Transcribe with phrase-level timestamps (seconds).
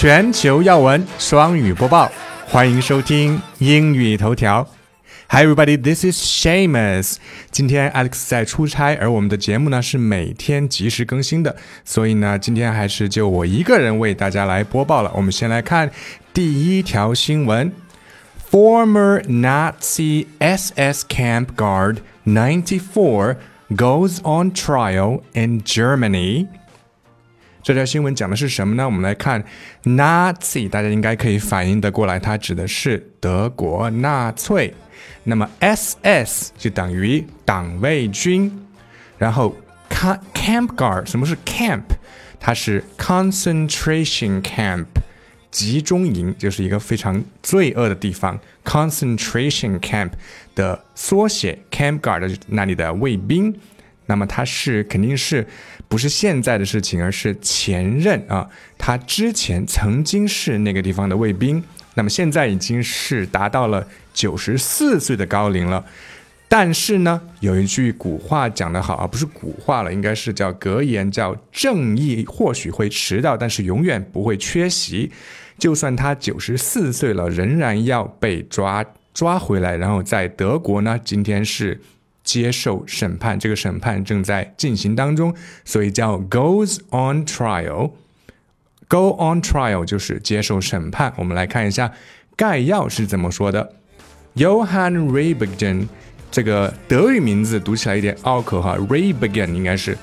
[0.00, 2.10] 全球要闻双语播报，
[2.46, 4.68] 欢迎收听英语头条。
[5.28, 7.16] Hi everybody, this is Shamus。
[7.50, 15.10] 今天 Alex 在出差，而我们的节目呢是每天及时更新的，所以呢，今天还是就我一个人为大家来播报了。
[15.16, 15.90] 我们先来看
[16.32, 17.72] 第一条新闻：
[18.50, 23.36] Former Nazi SS camp guard ninety four
[23.70, 26.46] goes on trial in Germany。
[27.63, 28.85] 这条新闻讲的是什么呢？
[28.85, 29.43] 我们来看
[29.83, 34.73] Nazi，大家应该可以反应得过来，它指的是德国纳粹。
[35.23, 38.51] 那么 SS 就等于党卫军，
[39.19, 39.55] 然后
[39.89, 41.83] Camp Guard，什么是 Camp？
[42.39, 44.87] 它是 Concentration Camp，
[45.51, 48.39] 集中营，就是一个非常罪恶的地方。
[48.65, 50.11] Concentration Camp
[50.55, 53.55] 的缩写，Camp Guard 那里的卫兵。
[54.11, 55.47] 那么他是肯定是
[55.87, 58.45] 不是现在的事情，而是前任啊，
[58.77, 65.85] 他之前曾经是那个地方的卫兵，那么现在已经是达到了九十四岁的高龄了。
[66.49, 75.09] 但是呢，有一句古话讲得好啊，不是古话了，应该是叫格言，叫正义或许会迟到，但是永远不会缺席。
[75.57, 79.77] 就算他九十四岁了，仍然要被抓抓回来。
[79.77, 81.79] 然后在德国呢，今天是。
[82.30, 91.12] 接受审判，这个审判正在进行当中，所以叫 goes on trial。go on trial 就是接受审判。
[91.16, 91.92] 我们来看一下
[92.36, 93.72] 概要是怎么说的。
[94.36, 95.88] Johann Rehbergen
[96.30, 99.96] 这个德语名字读起来有点拗口哈，Rehbergen 应该是。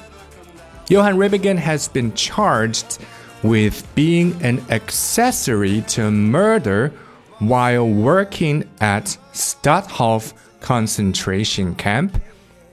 [0.88, 2.98] Johann Rehbergen has been charged
[3.42, 6.92] with being an accessory to murder
[7.40, 10.32] while working at Stadthof
[10.63, 12.11] concentration camp。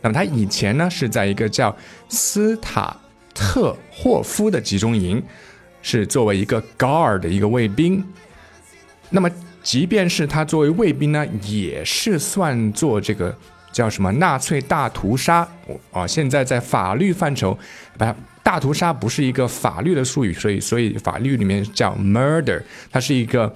[0.01, 1.75] 那么他以前呢是在一个叫
[2.09, 2.95] 斯塔
[3.33, 5.21] 特霍夫的集中营，
[5.81, 8.05] 是作为一个 guard 的一个卫兵。
[9.09, 9.29] 那么
[9.63, 13.35] 即便是他作为卫兵呢，也是算作这个
[13.71, 15.47] 叫什么纳粹大屠杀
[15.91, 16.05] 啊？
[16.05, 17.57] 现在在法律范畴，
[17.97, 22.61] 把，大屠杀不是一个法律的术语，所以所以法律里面叫 murder，
[22.91, 23.51] 它是一个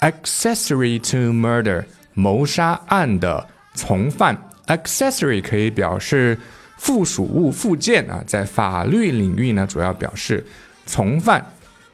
[0.00, 3.46] accessory to murder 谋杀案的。
[3.74, 6.38] 从犯 accessory 可以表示
[6.76, 10.44] 附属物、附件啊，在法律领域呢，主要表示
[10.86, 11.44] 从犯。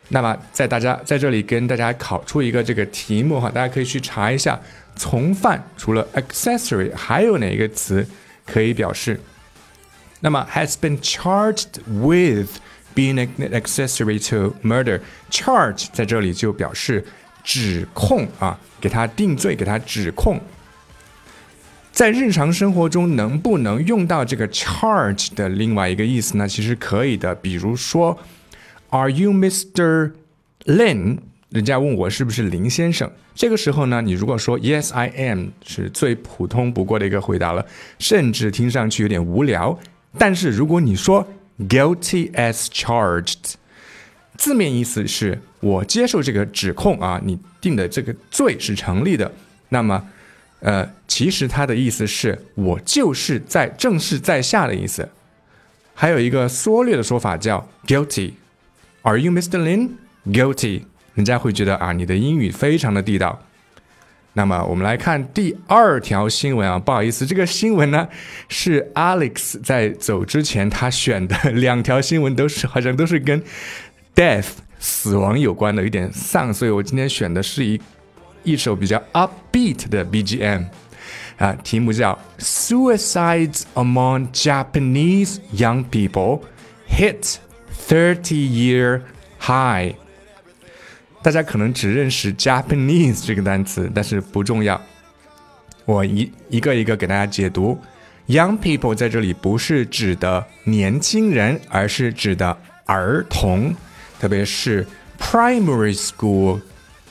[0.09, 4.59] 那么，在大家在这里跟大家考出一个这个题目哈，大家可以去查一下，
[4.97, 8.07] 从犯除了 accessory 还有哪个词
[8.47, 9.21] 可以表示？
[10.21, 12.49] 那么 has been charged with
[12.95, 15.01] being an accessory to murder。
[15.31, 17.05] charge 在这里就表示
[17.45, 20.41] 指控啊，给他定罪，给他指控。
[21.99, 26.47] 在日常生活中能不能用到这个 charge 的另外一个意思呢？
[26.47, 27.35] 其实可以的。
[27.35, 28.17] 比如说
[28.91, 30.13] ，Are you Mr.
[30.67, 31.19] Lin？
[31.49, 33.11] 人家问我是不是林先生。
[33.35, 37.67] 这个时候呢，你如果说 Yes, I am，是最普通不过的一个回答了，
[37.99, 39.77] 甚至听上去有点无聊。
[40.17, 41.27] 但是如果你说
[41.69, 43.55] Guilty as charged，
[44.37, 49.33] 字面意思是我接受这个指控啊，你定的这个罪是成立的。
[49.71, 50.01] 那么
[50.61, 55.09] 呃，其实它的意思是我就是在正是在下的意思。
[55.95, 58.33] 还有一个缩略的说法叫 guilty。
[59.03, 59.59] Are you Mr.
[59.59, 59.91] Lin?
[60.27, 60.83] Guilty。
[61.15, 63.45] 人家会觉得啊，你的英语非常的地道。
[64.35, 68.09] 那么我们来看第二条新闻啊，不好意思，这个新闻呢
[68.49, 73.43] 是 Alex 在走之前他选的两条新闻都是好像都是跟
[74.15, 74.47] death
[74.79, 77.81] 死亡有关的，有点丧，所以我今天选的是一。
[78.44, 80.66] 一首比较 upbeat 的 BGM
[81.38, 86.42] 啊，题目叫 "Suicides Among Japanese Young People
[86.90, 87.38] Hit
[87.88, 89.02] Thirty-Year
[89.40, 89.96] High"。
[91.22, 94.80] 大家可能只认识 Japanese 这个单词，但是不重要。
[95.86, 97.78] 我一一个一个给大家解读。
[98.28, 103.76] Young people 在这里不是指的年轻人，而是指的儿童，
[104.20, 104.86] 特别是
[105.20, 106.62] primary school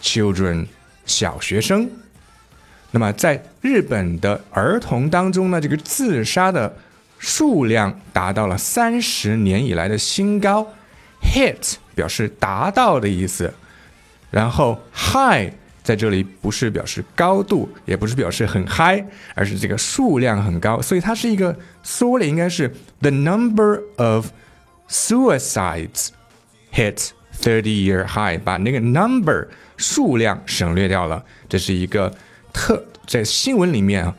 [0.03, 0.67] children。
[1.07, 1.89] 小学生，
[2.92, 6.77] 那么在日本的儿童当中呢，这个自杀的
[7.18, 10.68] 数量达到了三十年以来的新高。
[11.19, 13.51] Hit 表示达到的意思，
[14.30, 15.51] 然后 high
[15.81, 19.03] 在这里不是表示高度，也不是表示很嗨，
[19.33, 24.27] 而是这个数量很高，所以它是一个缩略，应该是 the number of
[24.89, 26.10] suicides
[26.71, 27.10] hit
[27.42, 29.48] thirty year high，把那个 number。
[29.76, 32.14] 数量省略掉了，这是一个
[32.53, 34.14] 特在新闻里面啊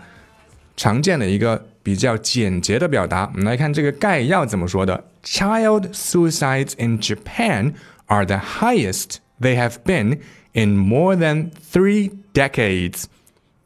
[0.75, 3.29] 常见的一个比较简洁的表达。
[3.33, 7.73] 我们来看这个概要怎么说的：Child suicides in Japan
[8.07, 10.19] are the highest they have been
[10.53, 13.05] in more than three decades.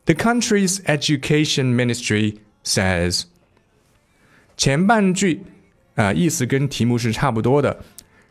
[0.06, 3.24] The country's education ministry says.
[4.56, 5.44] 前半句
[5.96, 7.84] 啊、呃，意思跟题目是差不多的。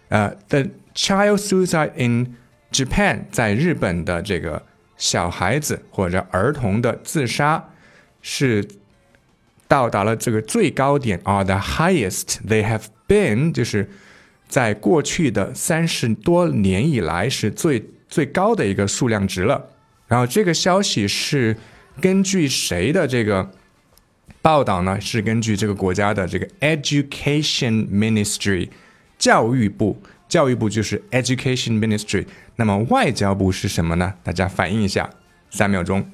[0.09, 2.37] 呃、uh,，The child suicide in
[2.72, 4.66] Japan 在日本的这个
[4.98, 7.70] 小孩子或者儿童的自杀
[8.22, 8.66] 是
[9.68, 13.90] 到达了这个最高点啊，the highest they have been 就是
[14.48, 19.70] 在过去的三十多年以来是最最高的一个数量值了。
[20.08, 21.56] 然后这个消息是
[22.02, 23.50] 根据谁的这个
[24.42, 25.00] 报道呢？
[25.00, 28.70] 是根据这个国家的这个 Education Ministry
[29.18, 30.02] 教育部，
[30.32, 32.26] 教育部就是 Education Ministry。
[32.56, 34.14] 那么外交部是什么呢？
[34.24, 35.10] 大家反应一下，
[35.50, 36.10] 三秒钟，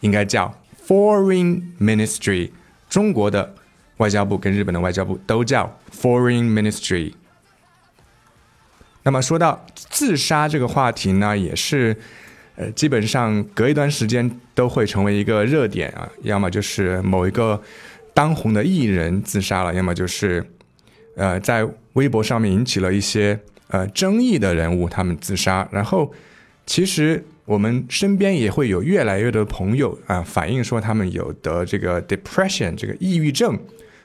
[0.00, 2.52] 应该叫 Foreign Ministry。
[2.88, 3.54] 中国的
[3.98, 7.12] 外交部跟日本的外交部都叫 Foreign Ministry。
[9.02, 11.96] 那么说到自杀这个话题呢，也是。
[12.56, 17.62] 呃，基本上隔一段时间都会成为一个热点啊，要么就是某一个
[18.12, 20.44] 当红的艺人自杀了，要么就是
[21.20, 23.38] 呃在微博上面引起了一些
[23.68, 25.68] 呃争议的人物他们自杀。
[25.70, 26.10] 然后
[26.64, 33.58] 其实我们身边也会有越来越多的朋友啊反映说他们有得这个 depression 这个抑郁症，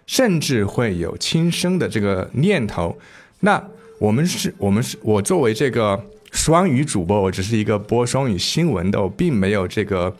[0.05, 2.97] 甚至会有轻生的这个念头。
[3.39, 3.63] 那
[3.99, 6.05] 我们是我们是我作为这个。
[6.31, 10.13] 双语主播，我只是一个播双语新闻的，我并没有这个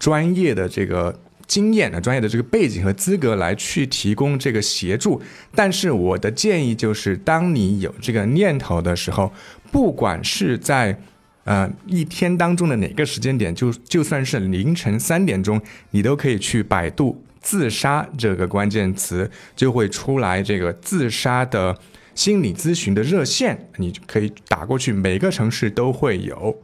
[0.00, 1.16] 专业的这个
[1.50, 5.20] 经验的专业的这个背景和资格来去提供这个协助。
[5.52, 9.32] 但是我的建议就是，当你有这个念头的时候，
[9.72, 10.96] 不管是在
[11.42, 15.60] 呃一天当中的哪个时间点，就就算是凌晨三点钟，
[15.90, 21.76] 你都可以去百度“自杀”这个关键词，就会出来这个自杀的。
[22.12, 26.54] 心理咨询的热线，你可以打过去，每个城市都会有。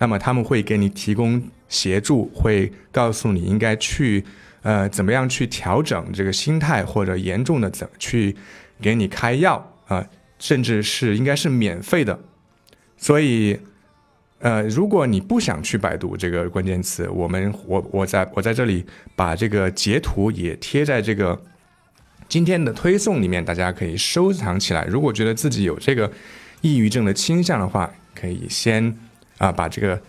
[0.00, 4.24] 那么他们会给你提供协助，会告诉你应该去
[4.62, 8.34] 呃怎么样去调整这个心态，或者严重的怎去
[8.80, 10.04] 给你开药啊，
[10.38, 12.18] 甚至是应该是免费的。
[12.96, 13.60] 所以
[14.40, 21.40] 呃，如果你不想去百度这个关键词，我们我我在我在这里把这个截图也贴在这个。
[22.28, 24.84] 今天的推送里面，大家可以收藏起来。
[24.84, 26.08] 如果觉得自己有这个
[26.60, 28.96] 抑郁症的倾向的话，可以先
[29.40, 30.00] 啊把这个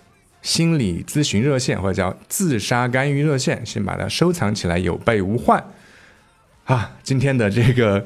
[0.44, 5.64] 心理咨询热线或者叫自杀干预热线先把它收藏起来，有备无患。
[6.66, 8.06] 啊，今天的这个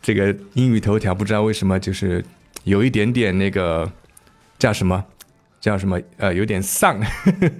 [0.00, 2.24] 这个英语头条不知道为什么就是
[2.62, 3.90] 有一点点那个
[4.58, 5.04] 叫什么
[5.60, 7.00] 叫什么呃有点丧，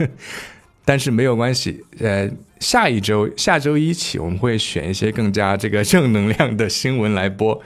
[0.84, 2.30] 但是没有关系，呃。
[2.60, 7.58] 下一周，下周一起，我们会选一些更加这个正能量的新闻来播。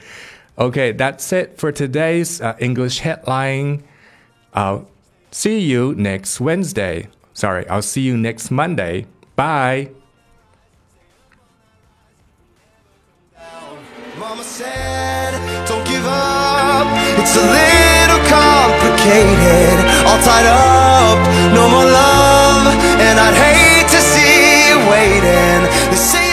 [0.54, 3.81] OK，that's it for today's English headline.
[4.52, 4.81] 啊
[5.34, 7.08] see you next Wednesday.
[7.32, 9.06] Sorry, I'll see you next Monday.
[9.34, 9.90] Bye.
[14.16, 15.32] Mama said,
[15.66, 16.86] don't give up.
[17.19, 19.76] It's a little complicated.
[20.06, 21.19] All tied up,
[21.52, 22.64] no more love.
[23.02, 24.54] And I'd hate to see
[24.88, 26.23] waiting.